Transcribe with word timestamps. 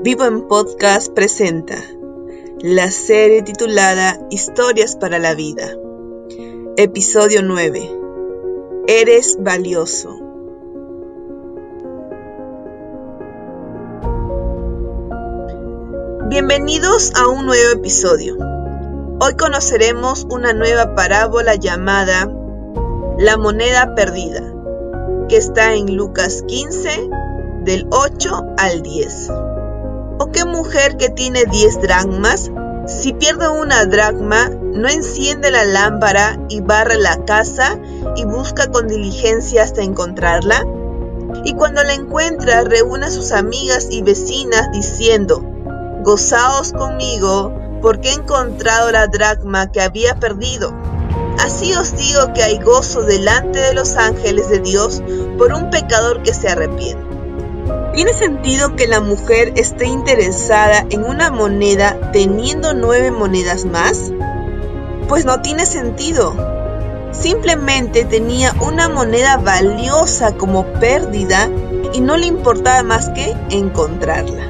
Vivo 0.00 0.24
en 0.26 0.46
Podcast 0.46 1.12
presenta 1.12 1.74
la 2.60 2.88
serie 2.92 3.42
titulada 3.42 4.16
Historias 4.30 4.94
para 4.94 5.18
la 5.18 5.34
Vida. 5.34 5.76
Episodio 6.76 7.42
9. 7.42 7.98
Eres 8.86 9.38
valioso. 9.40 10.10
Bienvenidos 16.28 17.12
a 17.16 17.26
un 17.26 17.46
nuevo 17.46 17.72
episodio. 17.72 18.36
Hoy 19.20 19.34
conoceremos 19.36 20.28
una 20.30 20.52
nueva 20.52 20.94
parábola 20.94 21.56
llamada 21.56 22.32
La 23.18 23.36
moneda 23.36 23.96
perdida, 23.96 24.44
que 25.28 25.38
está 25.38 25.74
en 25.74 25.96
Lucas 25.96 26.44
15, 26.46 27.10
del 27.64 27.88
8 27.90 28.54
al 28.58 28.82
10. 28.82 29.47
¿O 30.18 30.32
qué 30.32 30.44
mujer 30.44 30.96
que 30.96 31.10
tiene 31.10 31.44
10 31.44 31.80
dracmas, 31.80 32.50
si 32.86 33.12
pierde 33.12 33.48
una 33.48 33.84
dracma, 33.84 34.48
no 34.48 34.88
enciende 34.88 35.50
la 35.50 35.64
lámpara 35.64 36.40
y 36.48 36.60
barre 36.60 36.96
la 36.96 37.24
casa 37.24 37.78
y 38.16 38.24
busca 38.24 38.70
con 38.70 38.88
diligencia 38.88 39.62
hasta 39.62 39.82
encontrarla? 39.82 40.66
Y 41.44 41.54
cuando 41.54 41.84
la 41.84 41.94
encuentra, 41.94 42.64
reúne 42.64 43.06
a 43.06 43.10
sus 43.10 43.32
amigas 43.32 43.88
y 43.90 44.02
vecinas 44.02 44.72
diciendo, 44.72 45.40
Gozaos 46.02 46.72
conmigo, 46.72 47.54
porque 47.80 48.10
he 48.10 48.14
encontrado 48.14 48.90
la 48.90 49.06
dracma 49.06 49.70
que 49.70 49.80
había 49.80 50.16
perdido. 50.16 50.74
Así 51.38 51.72
os 51.74 51.96
digo 51.96 52.32
que 52.34 52.42
hay 52.42 52.58
gozo 52.58 53.02
delante 53.02 53.60
de 53.60 53.74
los 53.74 53.96
ángeles 53.96 54.48
de 54.50 54.58
Dios 54.58 55.02
por 55.38 55.52
un 55.52 55.70
pecador 55.70 56.22
que 56.22 56.34
se 56.34 56.48
arrepiente. 56.48 57.07
¿Tiene 57.98 58.12
sentido 58.12 58.76
que 58.76 58.86
la 58.86 59.00
mujer 59.00 59.54
esté 59.56 59.86
interesada 59.86 60.86
en 60.88 61.02
una 61.02 61.32
moneda 61.32 62.12
teniendo 62.12 62.72
nueve 62.72 63.10
monedas 63.10 63.64
más? 63.64 64.12
Pues 65.08 65.24
no 65.24 65.42
tiene 65.42 65.66
sentido. 65.66 66.32
Simplemente 67.10 68.04
tenía 68.04 68.54
una 68.60 68.88
moneda 68.88 69.38
valiosa 69.38 70.36
como 70.36 70.64
pérdida 70.74 71.50
y 71.92 72.00
no 72.00 72.16
le 72.16 72.26
importaba 72.26 72.84
más 72.84 73.08
que 73.08 73.34
encontrarla. 73.50 74.48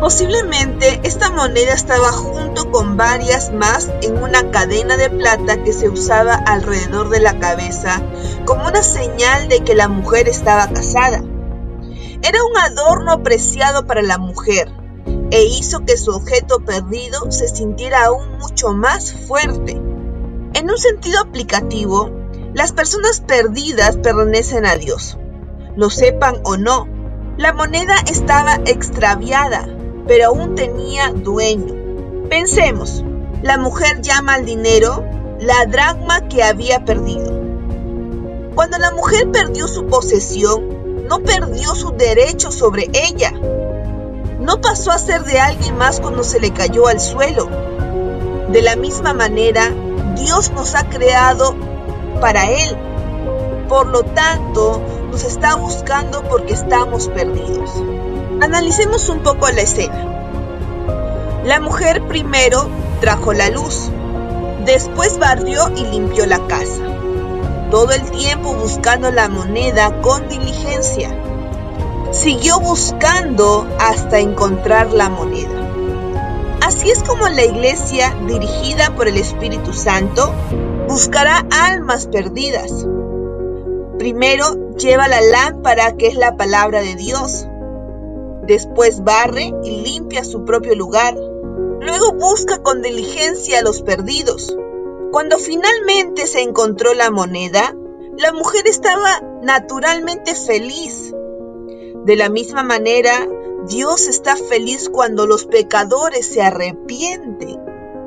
Posiblemente 0.00 0.98
esta 1.04 1.30
moneda 1.30 1.72
estaba 1.72 2.10
junto 2.10 2.72
con 2.72 2.96
varias 2.96 3.52
más 3.52 3.92
en 4.02 4.20
una 4.20 4.50
cadena 4.50 4.96
de 4.96 5.08
plata 5.08 5.62
que 5.62 5.72
se 5.72 5.88
usaba 5.88 6.34
alrededor 6.34 7.10
de 7.10 7.20
la 7.20 7.38
cabeza 7.38 8.02
como 8.44 8.66
una 8.66 8.82
señal 8.82 9.46
de 9.48 9.60
que 9.60 9.76
la 9.76 9.86
mujer 9.86 10.26
estaba 10.28 10.66
casada. 10.66 11.22
Era 12.22 12.44
un 12.44 12.56
adorno 12.56 13.22
preciado 13.22 13.86
para 13.86 14.02
la 14.02 14.18
mujer 14.18 14.70
e 15.30 15.44
hizo 15.44 15.84
que 15.84 15.96
su 15.96 16.12
objeto 16.12 16.60
perdido 16.60 17.30
se 17.30 17.48
sintiera 17.48 18.06
aún 18.06 18.38
mucho 18.38 18.72
más 18.72 19.12
fuerte. 19.12 19.72
En 20.54 20.70
un 20.70 20.78
sentido 20.78 21.20
aplicativo, 21.20 22.10
las 22.54 22.72
personas 22.72 23.20
perdidas 23.20 23.96
pertenecen 23.96 24.66
a 24.66 24.76
Dios. 24.76 25.18
Lo 25.76 25.90
sepan 25.90 26.40
o 26.44 26.56
no, 26.56 26.88
la 27.36 27.52
moneda 27.52 27.96
estaba 28.10 28.54
extraviada, 28.64 29.68
pero 30.06 30.28
aún 30.28 30.54
tenía 30.54 31.12
dueño. 31.12 31.74
Pensemos, 32.30 33.04
la 33.42 33.58
mujer 33.58 34.00
llama 34.00 34.34
al 34.34 34.46
dinero 34.46 35.04
la 35.38 35.66
dracma 35.66 36.28
que 36.28 36.42
había 36.42 36.84
perdido. 36.84 37.42
Cuando 38.54 38.78
la 38.78 38.90
mujer 38.92 39.30
perdió 39.30 39.68
su 39.68 39.86
posesión, 39.86 40.75
no 41.08 41.20
perdió 41.20 41.74
su 41.74 41.92
derecho 41.92 42.50
sobre 42.50 42.88
ella. 42.92 43.32
No 44.40 44.60
pasó 44.60 44.92
a 44.92 44.98
ser 44.98 45.24
de 45.24 45.40
alguien 45.40 45.76
más 45.76 46.00
cuando 46.00 46.24
se 46.24 46.40
le 46.40 46.52
cayó 46.52 46.86
al 46.88 47.00
suelo. 47.00 47.48
De 48.50 48.62
la 48.62 48.76
misma 48.76 49.12
manera, 49.12 49.72
Dios 50.14 50.52
nos 50.52 50.74
ha 50.74 50.88
creado 50.88 51.54
para 52.20 52.50
Él. 52.50 52.76
Por 53.68 53.88
lo 53.88 54.02
tanto, 54.04 54.80
nos 55.10 55.24
está 55.24 55.56
buscando 55.56 56.22
porque 56.24 56.54
estamos 56.54 57.08
perdidos. 57.08 57.70
Analicemos 58.40 59.08
un 59.08 59.20
poco 59.20 59.48
la 59.50 59.62
escena. 59.62 60.16
La 61.44 61.60
mujer 61.60 62.06
primero 62.08 62.68
trajo 63.00 63.32
la 63.32 63.50
luz, 63.50 63.90
después 64.64 65.18
barrió 65.18 65.70
y 65.76 65.84
limpió 65.84 66.26
la 66.26 66.44
casa, 66.46 66.82
todo 67.76 67.90
el 67.90 68.10
tiempo 68.10 68.54
buscando 68.54 69.10
la 69.10 69.28
moneda 69.28 70.00
con 70.00 70.30
diligencia. 70.30 71.14
Siguió 72.10 72.58
buscando 72.58 73.68
hasta 73.78 74.18
encontrar 74.18 74.94
la 74.94 75.10
moneda. 75.10 75.68
Así 76.62 76.90
es 76.90 77.02
como 77.02 77.28
la 77.28 77.44
iglesia, 77.44 78.16
dirigida 78.26 78.94
por 78.96 79.08
el 79.08 79.18
Espíritu 79.18 79.74
Santo, 79.74 80.32
buscará 80.88 81.44
almas 81.50 82.06
perdidas. 82.06 82.86
Primero 83.98 84.74
lleva 84.76 85.06
la 85.06 85.20
lámpara 85.20 85.98
que 85.98 86.06
es 86.06 86.14
la 86.14 86.38
palabra 86.38 86.80
de 86.80 86.94
Dios 86.94 87.46
Después 88.46 89.04
barre 89.04 89.52
y 89.64 89.82
limpia 89.82 90.24
su 90.24 90.46
propio 90.46 90.74
lugar. 90.76 91.14
Luego 91.14 92.12
busca 92.12 92.62
con 92.62 92.80
diligencia 92.80 93.58
a 93.58 93.62
los 93.62 93.82
perdidos. 93.82 94.56
Cuando 95.16 95.38
finalmente 95.38 96.26
se 96.26 96.42
encontró 96.42 96.92
la 96.92 97.10
moneda, 97.10 97.74
la 98.18 98.34
mujer 98.34 98.66
estaba 98.66 99.22
naturalmente 99.40 100.34
feliz. 100.34 101.14
De 102.04 102.16
la 102.16 102.28
misma 102.28 102.62
manera, 102.62 103.26
Dios 103.66 104.08
está 104.08 104.36
feliz 104.36 104.90
cuando 104.90 105.26
los 105.26 105.46
pecadores 105.46 106.26
se 106.26 106.42
arrepienten. 106.42 107.58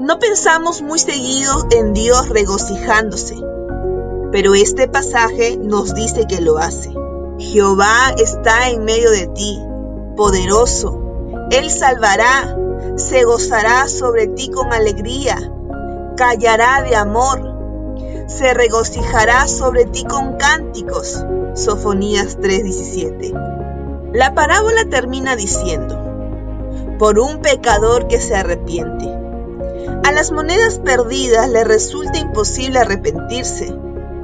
No 0.02 0.20
pensamos 0.20 0.84
muy 0.84 1.00
seguido 1.00 1.66
en 1.72 1.94
Dios 1.94 2.30
regocijándose, 2.30 3.38
pero 4.32 4.54
este 4.54 4.88
pasaje 4.88 5.58
nos 5.58 5.96
dice 5.96 6.28
que 6.28 6.42
lo 6.42 6.60
hace. 6.60 6.92
Jehová 7.40 8.14
está 8.20 8.70
en 8.70 8.84
medio 8.84 9.10
de 9.10 9.26
ti, 9.30 9.60
poderoso. 10.16 11.02
Él 11.50 11.72
salvará, 11.72 12.56
se 12.98 13.24
gozará 13.24 13.88
sobre 13.88 14.28
ti 14.28 14.52
con 14.52 14.72
alegría, 14.72 15.56
callará 16.20 16.82
de 16.82 16.98
amor, 16.98 17.40
se 18.28 18.54
regocijará 18.54 19.48
sobre 19.48 19.86
ti 19.86 20.04
con 20.04 20.36
cánticos. 20.36 21.26
Sofonías 21.54 22.38
3:17. 22.40 23.34
La 24.12 24.34
parábola 24.34 24.84
termina 24.90 25.38
diciendo, 25.38 25.98
por 27.00 27.20
un 27.20 27.42
pecador 27.42 28.10
que 28.10 28.20
se 28.20 28.36
arrepiente. 28.36 29.06
A 30.04 30.12
las 30.12 30.34
monedas 30.34 30.80
perdidas 30.80 31.50
le 31.50 31.64
resulta 31.64 32.20
imposible 32.20 32.80
arrepentirse 32.80 33.74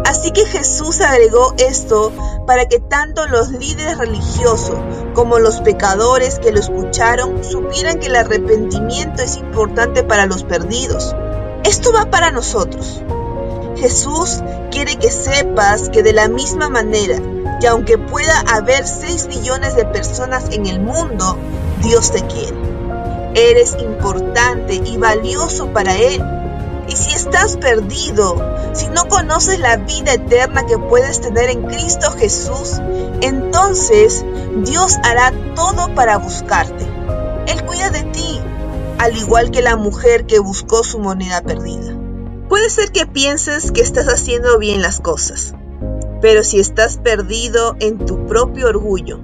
Así 0.06 0.32
que 0.32 0.46
Jesús 0.46 1.02
agregó 1.02 1.56
esto 1.58 2.12
para 2.46 2.68
que 2.68 2.80
tanto 2.80 3.26
los 3.26 3.50
líderes 3.50 3.98
religiosos 3.98 4.78
como 5.16 5.40
los 5.40 5.62
pecadores 5.62 6.38
que 6.38 6.52
lo 6.52 6.60
escucharon 6.60 7.44
supieran 7.44 8.00
que 8.00 8.08
el 8.08 8.16
arrepentimiento 8.16 9.24
es 9.24 9.38
importante 9.38 10.04
para 10.04 10.28
los 10.28 10.44
perdidos. 10.44 11.16
Esto 11.66 11.92
va 11.92 12.06
para 12.06 12.32
nosotros. 12.32 13.02
Jesús 13.76 14.42
quiere 14.72 14.98
que 14.98 15.12
sepas 15.12 15.90
que 15.90 16.04
de 16.04 16.14
la 16.14 16.28
misma 16.28 16.70
manera 16.70 17.20
que 17.60 17.68
aunque 17.68 17.98
pueda 17.98 18.40
haber 18.54 18.86
6 18.86 19.28
billones 19.28 19.76
de 19.76 19.86
personas 19.86 20.46
en 20.52 20.68
el 20.68 20.80
mundo, 20.80 21.38
Dios 21.82 22.12
te 22.12 22.22
quiere. 22.28 22.56
Eres 23.34 23.76
importante 23.80 24.76
y 24.76 24.98
valioso 24.98 25.74
para 25.74 25.96
Él 25.96 26.24
y 26.88 26.96
si 26.96 27.16
estás 27.16 27.58
perdido, 27.58 28.36
si 28.74 28.88
no 28.90 29.08
conoces 29.08 29.60
la 29.60 29.78
vida 29.78 30.14
eterna 30.14 30.66
que 30.68 30.78
puedes 30.78 31.20
tener 31.20 31.50
en 31.50 31.64
Cristo 31.64 32.12
Jesús, 32.12 32.80
entonces 33.22 34.24
Dios 34.58 34.98
hará 35.04 35.34
todo 35.56 35.94
para 35.96 36.18
buscarte. 36.18 36.95
Al 38.98 39.18
igual 39.18 39.52
que 39.52 39.62
la 39.62 39.76
mujer 39.76 40.26
que 40.26 40.40
buscó 40.40 40.84
su 40.84 41.00
moneda 41.00 41.42
perdida. 41.42 41.98
Puede 42.50 42.70
ser 42.70 42.92
que 42.92 43.06
pienses 43.06 43.72
que 43.72 43.82
estás 43.82 44.08
haciendo 44.08 44.58
bien 44.60 44.82
las 44.82 45.00
cosas, 45.00 45.54
pero 46.22 46.44
si 46.44 46.60
estás 46.60 46.98
perdido 46.98 47.76
en 47.80 48.06
tu 48.06 48.26
propio 48.28 48.68
orgullo 48.68 49.20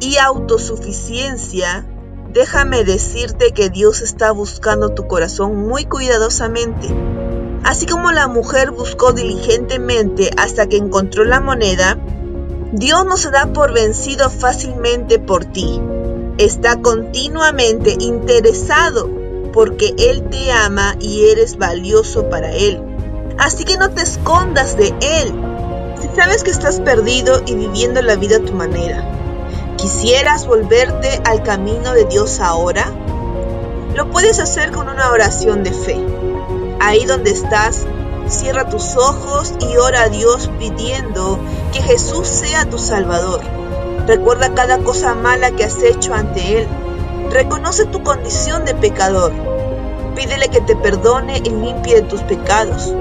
y 0.00 0.16
autosuficiencia, 0.16 1.86
Déjame 2.32 2.82
decirte 2.82 3.52
que 3.52 3.68
Dios 3.68 4.00
está 4.00 4.32
buscando 4.32 4.94
tu 4.94 5.06
corazón 5.06 5.68
muy 5.68 5.84
cuidadosamente. 5.84 6.88
Así 7.62 7.84
como 7.84 8.10
la 8.10 8.26
mujer 8.26 8.70
buscó 8.70 9.12
diligentemente 9.12 10.30
hasta 10.38 10.66
que 10.66 10.78
encontró 10.78 11.24
la 11.24 11.40
moneda, 11.40 11.98
Dios 12.72 13.04
no 13.04 13.18
se 13.18 13.30
da 13.30 13.52
por 13.52 13.74
vencido 13.74 14.30
fácilmente 14.30 15.18
por 15.18 15.44
ti. 15.44 15.78
Está 16.38 16.80
continuamente 16.80 17.96
interesado 18.00 19.08
porque 19.52 19.94
Él 19.98 20.28
te 20.30 20.50
ama 20.50 20.96
y 21.00 21.26
eres 21.30 21.58
valioso 21.58 22.28
para 22.30 22.52
Él. 22.52 22.82
Así 23.38 23.64
que 23.64 23.76
no 23.76 23.90
te 23.90 24.02
escondas 24.02 24.76
de 24.76 24.88
Él. 25.00 25.32
Si 26.00 26.08
sabes 26.16 26.42
que 26.42 26.50
estás 26.50 26.80
perdido 26.80 27.42
y 27.46 27.54
viviendo 27.54 28.02
la 28.02 28.16
vida 28.16 28.36
a 28.36 28.40
tu 28.40 28.54
manera, 28.54 29.12
¿Quisieras 29.82 30.46
volverte 30.46 31.20
al 31.24 31.42
camino 31.42 31.92
de 31.92 32.04
Dios 32.04 32.38
ahora? 32.38 32.86
Lo 33.96 34.12
puedes 34.12 34.38
hacer 34.38 34.70
con 34.70 34.88
una 34.88 35.10
oración 35.10 35.64
de 35.64 35.72
fe. 35.72 35.98
Ahí 36.78 37.04
donde 37.04 37.32
estás, 37.32 37.84
cierra 38.28 38.68
tus 38.68 38.96
ojos 38.96 39.54
y 39.58 39.76
ora 39.78 40.02
a 40.02 40.08
Dios 40.08 40.50
pidiendo 40.60 41.40
que 41.72 41.82
Jesús 41.82 42.28
sea 42.28 42.64
tu 42.70 42.78
Salvador. 42.78 43.40
Recuerda 44.06 44.52
cada 44.52 44.78
cosa 44.78 45.14
mala 45.14 45.52
que 45.52 45.64
has 45.64 45.80
hecho 45.82 46.12
ante 46.12 46.58
Él. 46.58 46.66
Reconoce 47.30 47.86
tu 47.86 48.02
condición 48.02 48.64
de 48.64 48.74
pecador. 48.74 49.32
Pídele 50.16 50.48
que 50.48 50.60
te 50.60 50.74
perdone 50.74 51.38
y 51.38 51.50
limpie 51.50 51.94
de 51.94 52.02
tus 52.02 52.20
pecados. 52.22 52.92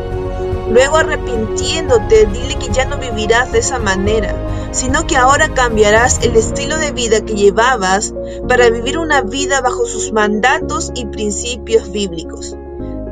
Luego 0.69 0.97
arrepintiéndote, 0.97 2.27
dile 2.27 2.55
que 2.55 2.71
ya 2.71 2.85
no 2.85 2.97
vivirás 2.97 3.51
de 3.51 3.59
esa 3.59 3.79
manera, 3.79 4.35
sino 4.71 5.05
que 5.05 5.17
ahora 5.17 5.53
cambiarás 5.53 6.23
el 6.23 6.35
estilo 6.35 6.77
de 6.77 6.91
vida 6.91 7.25
que 7.25 7.33
llevabas 7.33 8.13
para 8.47 8.69
vivir 8.69 8.97
una 8.97 9.21
vida 9.21 9.59
bajo 9.59 9.85
sus 9.85 10.13
mandatos 10.13 10.91
y 10.93 11.07
principios 11.07 11.91
bíblicos. 11.91 12.55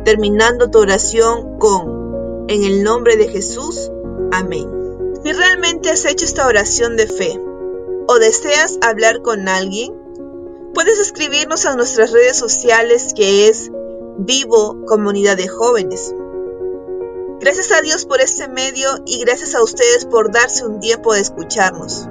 Terminando 0.06 0.70
tu 0.70 0.80
oración 0.80 1.58
con, 1.58 2.46
en 2.48 2.64
el 2.64 2.84
nombre 2.84 3.18
de 3.18 3.28
Jesús, 3.28 3.92
amén. 4.32 4.70
Si 5.22 5.34
realmente 5.34 5.90
has 5.90 6.06
hecho 6.06 6.24
esta 6.24 6.48
oración 6.48 6.96
de 6.96 7.08
fe 7.08 7.49
o 8.12 8.18
deseas 8.18 8.80
hablar 8.82 9.22
con 9.22 9.48
alguien, 9.48 9.94
puedes 10.74 10.98
escribirnos 10.98 11.68
a 11.68 11.76
nuestras 11.76 12.12
redes 12.12 12.36
sociales 12.38 13.14
que 13.16 13.48
es 13.48 13.70
Vivo 14.18 14.84
Comunidad 14.88 15.38
de 15.38 15.48
Jóvenes. 15.48 16.16
Gracias 17.40 17.72
a 17.72 17.82
Dios 17.82 18.08
por 18.08 18.20
este 18.20 18.48
medio 18.48 18.90
y 19.06 19.20
gracias 19.20 19.54
a 19.54 19.62
ustedes 19.62 20.08
por 20.08 20.32
darse 20.32 20.66
un 20.66 20.80
tiempo 20.80 21.14
de 21.14 21.20
escucharnos. 21.20 22.08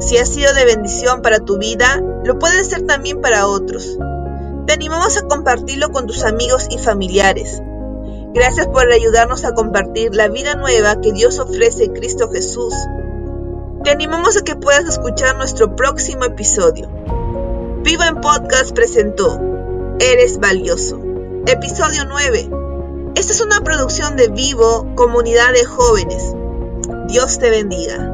Si 0.00 0.16
ha 0.16 0.24
sido 0.24 0.54
de 0.54 0.64
bendición 0.64 1.20
para 1.20 1.40
tu 1.40 1.58
vida, 1.58 2.02
lo 2.24 2.38
puede 2.38 2.64
ser 2.64 2.86
también 2.86 3.20
para 3.20 3.46
otros. 3.46 3.98
Te 4.66 4.72
animamos 4.72 5.18
a 5.18 5.28
compartirlo 5.28 5.90
con 5.90 6.06
tus 6.06 6.24
amigos 6.24 6.66
y 6.70 6.78
familiares. 6.78 7.60
Gracias 8.32 8.68
por 8.68 8.90
ayudarnos 8.90 9.44
a 9.44 9.52
compartir 9.52 10.14
la 10.14 10.28
vida 10.28 10.54
nueva 10.54 10.98
que 11.02 11.12
Dios 11.12 11.38
ofrece 11.38 11.84
en 11.84 11.92
Cristo 11.92 12.30
Jesús. 12.30 12.72
Te 13.84 13.90
animamos 13.90 14.36
a 14.36 14.44
que 14.44 14.56
puedas 14.56 14.86
escuchar 14.86 15.36
nuestro 15.36 15.76
próximo 15.76 16.24
episodio. 16.24 16.88
Viva 17.82 18.06
en 18.06 18.20
Podcast 18.20 18.72
presentó 18.74 19.40
Eres 19.98 20.38
Valioso. 20.38 21.00
Episodio 21.46 22.04
9 22.06 22.62
esta 23.14 23.34
es 23.34 23.40
una 23.42 23.60
producción 23.60 24.16
de 24.16 24.28
Vivo, 24.28 24.94
comunidad 24.94 25.52
de 25.52 25.66
jóvenes. 25.66 26.34
Dios 27.08 27.38
te 27.38 27.50
bendiga. 27.50 28.11